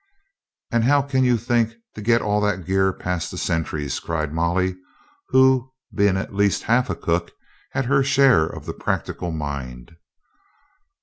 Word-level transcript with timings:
"And 0.71 0.83
how 0.83 1.03
can 1.03 1.23
you 1.23 1.37
think 1.37 1.75
to 1.93 2.01
get 2.01 2.23
all 2.23 2.41
that 2.41 2.65
gear 2.65 2.91
past 2.91 3.29
the 3.29 3.37
sentries?" 3.37 3.99
cried 3.99 4.33
Molly, 4.33 4.75
who, 5.27 5.71
being 5.93 6.17
at 6.17 6.33
least 6.33 6.63
half 6.63 6.89
a 6.89 6.95
cook, 6.95 7.29
had 7.73 7.85
her 7.85 8.01
share 8.03 8.47
of 8.47 8.65
the 8.65 8.73
practical 8.73 9.29
mind. 9.29 9.95